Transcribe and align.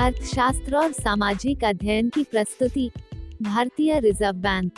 अर्थशास्त्र 0.00 0.76
और 0.76 0.92
सामाजिक 0.92 1.64
अध्ययन 1.64 2.08
की 2.08 2.24
प्रस्तुति, 2.24 2.90
भारतीय 3.42 4.00
रिज़र्व 4.00 4.36
बैंक। 4.36 4.72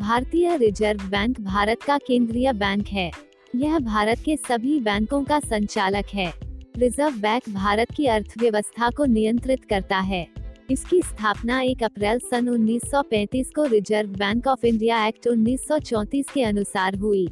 भारतीय 0.00 0.56
रिज़र्व 0.56 1.00
बैंक 1.02 1.40
भारत 1.40 1.82
का 1.82 1.98
केंद्रीय 1.98 2.52
बैंक 2.52 2.88
है। 2.88 3.10
यह 3.56 3.78
भारत 3.78 4.18
के 4.24 4.36
सभी 4.36 4.80
बैंकों 4.80 5.24
का 5.24 5.40
संचालक 5.40 6.04
है। 6.14 6.32
रिज़र्व 6.76 7.14
बैंक 7.14 7.42
भारत 7.48 7.86
की 7.96 8.06
अर्थव्यवस्था 8.06 8.90
को 8.90 9.04
नियंत्रित 9.04 9.64
करता 9.64 9.98
है। 9.98 10.28
इसकी 10.70 11.02
स्थापना 11.02 11.60
1 11.60 11.82
अप्रैल 11.82 12.18
सन 12.18 12.48
1935 12.48 13.50
को 13.56 13.64
Reserve 13.64 14.08
Bank 14.08 14.46
of 14.46 14.66
India 14.66 15.06
act 15.06 15.26
1934 15.26 16.26
के 16.34 16.42
अनुसार 16.42 16.94
हुई। 16.94 17.28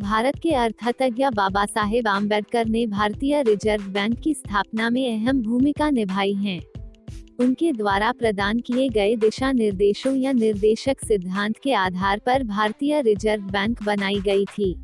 भारत 0.00 0.38
के 0.42 0.50
अर्थतज्ञ 0.50 1.28
बाबा 1.34 1.64
साहेब 1.64 2.08
आम्बेडकर 2.08 2.66
ने 2.66 2.86
भारतीय 2.86 3.42
रिज़र्व 3.42 3.82
बैंक 3.82 4.18
की 4.20 4.34
स्थापना 4.34 4.90
में 4.90 5.06
अहम 5.08 5.42
भूमिका 5.42 5.90
निभाई 5.90 6.32
है। 6.32 6.58
उनके 7.40 7.72
द्वारा 7.72 8.12
प्रदान 8.12 8.60
किए 8.60 8.88
गए 8.88 9.16
दिशा 9.16 9.52
निर्देशों 9.52 10.14
या 10.16 10.32
निर्देशक 10.32 11.04
सिद्धांत 11.04 11.56
के 11.62 11.72
आधार 11.72 12.18
पर 12.18 12.44
भारतीय 12.44 13.00
रिज़र्व 13.00 13.42
बैंक 13.42 13.82
बनाई 13.82 14.20
गई 14.20 14.44
थी। 14.44 14.74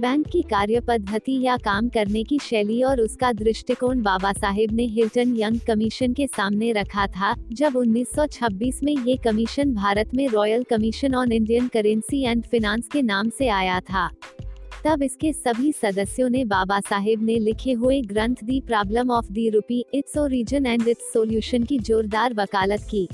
बैंक 0.00 0.26
की 0.26 0.42
कार्य 0.42 0.80
पद्धति 0.80 1.40
या 1.42 1.56
काम 1.56 1.88
करने 1.88 2.22
की 2.24 2.38
शैली 2.38 2.82
और 2.82 3.00
उसका 3.00 3.32
दृष्टिकोण 3.32 4.02
बाबा 4.02 4.32
साहेब 4.32 4.72
ने 4.72 4.84
हिल्टन 4.86 5.36
यंग 5.36 5.60
कमीशन 5.66 6.12
के 6.12 6.26
सामने 6.26 6.72
रखा 6.72 7.06
था, 7.06 7.34
जब 7.52 7.76
1926 7.76 8.82
में 8.82 8.96
ये 8.96 9.16
कमीशन 9.16 9.74
भारत 9.74 10.10
में 10.14 10.28
royal 10.28 10.62
commission 10.62 11.14
on 11.14 11.32
Indian 11.32 11.68
currency 11.68 12.22
and 12.22 12.44
finance 12.44 12.88
के 12.92 13.02
नाम 13.02 13.28
से 13.28 13.48
आया 13.48 13.80
था। 13.80 14.10
तब 14.86 15.02
इसके 15.02 15.32
सभी 15.32 15.72
सदस्यों 15.72 16.28
ने 16.30 16.44
बाबा 16.44 16.78
साहेब 16.80 17.22
ने 17.22 17.38
लिखे 17.38 17.72
हुए 17.72 18.00
ग्रंथ 18.00 18.36
दी 18.44 18.60
problem 18.60 19.10
of 19.10 19.32
the 19.32 19.48
rupee, 19.50 19.84
its 19.94 20.18
origin 20.18 20.66
and 20.66 20.88
its 20.88 21.12
solution 21.12 21.62
की 21.62 21.78
जोरदार 21.78 22.34
वकालत 22.34 22.86
की। 22.90 23.08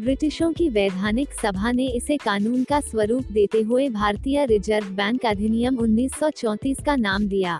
ब्रिटिशों 0.00 0.52
की 0.52 0.68
वैधानिक 0.68 1.32
सभा 1.32 1.72
ने 1.72 1.86
इसे 1.86 2.16
कानून 2.16 2.64
का 2.64 2.80
स्वरूप 2.80 3.32
देते 3.32 3.60
हुए 3.60 3.88
भारतीय 3.88 4.44
रिज़र्व 4.46 4.90
बैंक 4.90 5.26
अधिनियम 5.26 5.78
1934 5.78 6.84
का 6.84 6.96
नाम 6.96 7.26
दिया। 7.28 7.58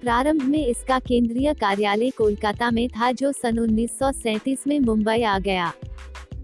प्रारंभ 0.00 0.42
में 0.42 0.66
इसका 0.66 0.98
केंद्रीय 0.98 1.54
कार्यालय 1.54 2.10
कोलकाता 2.10 2.70
में 2.70 2.88
था 2.88 3.12
जो 3.12 3.32
सन 3.32 3.58
उन्नीस 3.58 4.66
में 4.66 4.78
मुंबई 4.80 5.22
आ 5.22 5.38
गया। 5.38 5.72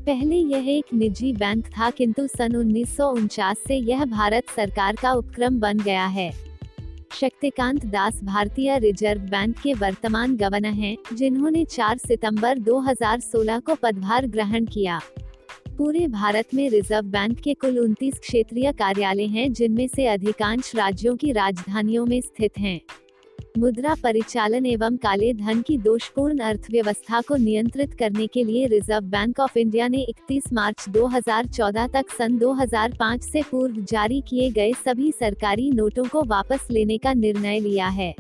पहले 0.07 0.37
यह 0.37 0.69
एक 0.69 0.85
निजी 0.95 1.33
बैंक 1.33 1.67
था 1.67 1.91
किंतु 1.91 2.27
सन 2.27 2.57
उन्नीस 2.57 2.97
से 3.69 3.75
यह 3.75 4.05
भारत 4.05 4.45
सरकार 4.57 4.97
का 4.97 5.13
उपक्रम 5.13 5.61
बन 5.61 5.79
गया 5.79 6.07
है। 6.07 6.33
शक्तिकांत 7.13 7.87
दास 7.87 8.21
भारतीय 8.25 8.79
रिज़र्व 8.79 9.21
बैंक 9.21 9.59
के 9.59 9.75
वर्तमान 9.75 10.37
गवर्नर 10.37 10.69
हैं, 10.69 10.97
जिन्होंने 11.15 11.65
4 11.65 11.99
सितंबर 11.99 12.59
2016 12.59 13.61
को 13.61 13.75
पदभार 13.75 14.27
ग्रहण 14.27 14.65
किया। 14.65 15.01
पूरे 15.79 16.09
भारत 16.09 16.49
में 16.55 16.71
रिज़र्व 16.71 17.07
बैंक 17.07 17.41
के 17.41 17.55
कुल 17.55 17.79
29 17.79 18.19
क्षेत्रीय 18.19 18.73
कार्यालय 18.73 19.27
हैं 19.27 19.53
जिनमें 19.53 19.89
से 19.89 20.07
अधिकांश 20.07 20.77
राज्यों 20.77 21.17
की 21.17 21.33
राजधानियों 21.33 22.07
में 22.07 22.21
स्थित 22.21 22.59
हैं। 22.59 22.81
मुद्रा 23.59 23.95
परिचालन 23.95 24.67
एवं 24.67 24.97
काले 24.97 25.33
धन 25.35 25.63
की 25.63 25.79
दोषपूर्ण 25.79 26.39
अर्थव्यवस्था 26.39 27.21
को 27.21 27.37
नियंत्रित 27.37 27.95
करने 27.95 28.27
के 28.27 28.45
लिए 28.45 28.67
रिज़र्व 28.67 29.05
बैंक 29.05 29.41
ऑफ़ 29.41 29.59
इंडिया 29.59 29.89
ने 29.89 30.07
31 30.11 30.53
मार्च 30.53 30.85
2014 30.89 31.93
तक 31.93 32.11
सन 32.19 32.39
2005 32.39 33.23
से 33.23 33.43
पूर्व 33.43 33.81
जारी 33.83 34.21
किए 34.21 34.51
गए 34.51 34.73
सभी 34.73 35.13
सरकारी 35.13 35.71
नोटों 35.71 36.05
को 36.05 36.23
वापस 36.23 36.69
लेने 36.71 36.99
का 36.99 37.13
निर्णय 37.13 37.61
लिया 37.61 37.89
है। 37.89 38.15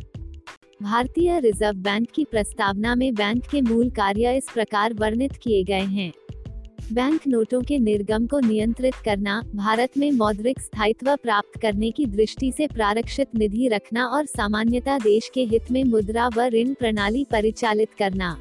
भारतीय 0.82 1.40
रिज़र्व 1.40 1.76
बैंक 1.76 2.08
की 2.14 2.24
प्रस्तावना 2.24 2.94
में 2.94 3.14
बैंक 3.14 3.42
के 3.46 3.60
मूल 3.60 3.90
कार्य 3.90 4.36
इस 4.36 4.48
प्रकार 4.54 4.94
वर्णित 4.94 5.32
किए 5.32 5.62
गए 5.64 5.84
हैं। 5.88 6.12
बैंक 6.92 7.20
नोटों 7.28 7.62
के 7.62 7.78
निर्गम 7.78 8.26
को 8.26 8.40
नियंत्रित 8.40 8.94
करना, 9.04 9.42
भारत 9.54 9.90
में 9.98 10.12
मौद्रिक 10.12 10.60
स्थायित्व 10.60 11.16
प्राप्त 11.16 11.60
करने 11.60 11.90
की 11.90 12.06
दृष्टि 12.06 12.52
से 12.52 12.66
प्रारक्षित 12.66 13.28
निधि 13.34 13.68
रखना 13.68 14.06
और 14.06 14.26
सामान्यता 14.26 14.98
देश 14.98 15.30
के 15.34 15.44
हित 15.44 15.70
में 15.70 15.84
मुद्रा 15.84 16.28
व 16.28 16.40
ऋण 16.40 16.74
प्रणाली 16.74 17.26
परिचालित 17.30 17.88
करना। 17.98 18.40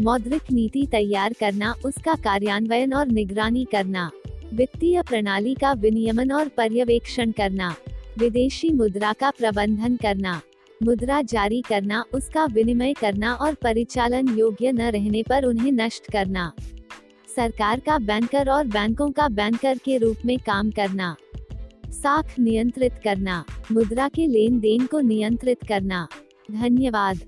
मौद्रिक 0.00 0.42
नीति 0.52 0.86
तैयार 0.90 1.32
करना, 1.32 1.74
उसका 1.84 2.14
कार्यान्वयन 2.14 2.94
और 2.94 3.08
निगरानी 3.08 3.64
करना। 3.64 4.10
वित्तीय 4.54 5.02
प्रणाली 5.02 5.54
का 5.54 5.72
विनियमन 5.72 6.32
और 6.32 6.48
पर्यवेक्षण 6.48 7.30
करना। 7.30 7.74
विदेशी 8.18 8.70
मुद्रा 8.70 9.12
का 9.12 9.30
प्रबंधन 9.30 9.96
करना। 9.96 10.40
मुद्रा 10.82 11.22
जारी 11.22 11.62
करना, 11.68 12.04
उसका 12.12 12.44
विनिमय 12.44 12.92
करना 12.92 13.34
और 13.34 13.54
परिचालन 13.54 14.28
योग्य 14.28 14.72
न 14.72 14.80
रहने 14.80 15.22
पर 15.22 15.44
उन्हें 15.44 15.72
नष्ट 15.72 16.12
करना। 16.12 16.52
सरकार 17.38 17.80
का 17.80 17.98
बैंकर 17.98 18.50
और 18.50 18.66
बैंकों 18.66 19.10
का 19.10 19.28
बैंकर 19.28 19.78
के 19.78 19.98
रूप 19.98 20.16
में 20.26 20.38
काम 20.38 20.70
करना। 20.70 21.16
साख 21.90 22.38
नियंत्रित 22.38 22.92
करना। 23.04 23.44
मुद्रा 23.72 24.08
के 24.08 24.26
लेन 24.26 24.60
देन 24.60 24.86
को 24.86 25.00
नियंत्रित 25.00 25.58
करना। 25.68 26.08
धन्यवाद। 26.52 27.18